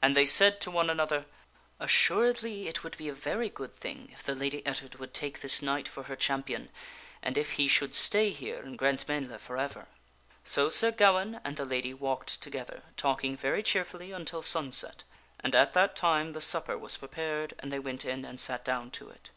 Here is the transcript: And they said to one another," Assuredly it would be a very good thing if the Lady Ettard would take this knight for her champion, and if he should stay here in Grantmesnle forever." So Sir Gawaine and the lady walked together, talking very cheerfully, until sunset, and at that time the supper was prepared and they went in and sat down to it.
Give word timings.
And 0.00 0.16
they 0.16 0.24
said 0.24 0.62
to 0.62 0.70
one 0.70 0.88
another," 0.88 1.26
Assuredly 1.78 2.68
it 2.68 2.82
would 2.82 2.96
be 2.96 3.10
a 3.10 3.12
very 3.12 3.50
good 3.50 3.76
thing 3.76 4.08
if 4.14 4.22
the 4.22 4.34
Lady 4.34 4.62
Ettard 4.66 4.94
would 4.94 5.12
take 5.12 5.40
this 5.42 5.60
knight 5.60 5.86
for 5.88 6.04
her 6.04 6.16
champion, 6.16 6.70
and 7.22 7.36
if 7.36 7.52
he 7.60 7.68
should 7.68 7.94
stay 7.94 8.30
here 8.30 8.62
in 8.62 8.78
Grantmesnle 8.78 9.38
forever." 9.38 9.86
So 10.42 10.70
Sir 10.70 10.90
Gawaine 10.90 11.38
and 11.44 11.58
the 11.58 11.66
lady 11.66 11.92
walked 11.92 12.40
together, 12.40 12.84
talking 12.96 13.36
very 13.36 13.62
cheerfully, 13.62 14.10
until 14.10 14.40
sunset, 14.40 15.04
and 15.40 15.54
at 15.54 15.74
that 15.74 15.94
time 15.96 16.32
the 16.32 16.40
supper 16.40 16.78
was 16.78 16.96
prepared 16.96 17.52
and 17.58 17.70
they 17.70 17.78
went 17.78 18.06
in 18.06 18.24
and 18.24 18.40
sat 18.40 18.64
down 18.64 18.90
to 18.92 19.10
it. 19.10 19.28